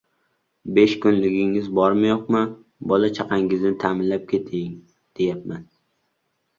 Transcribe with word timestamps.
Besh 0.77 0.95
kunligingiz 1.03 1.67
bormi-yo‘qmi, 1.81 2.43
bola-chaqangizni 2.93 3.75
ta’minlab 3.87 4.27
keting, 4.35 4.77
deyapman! 5.23 5.67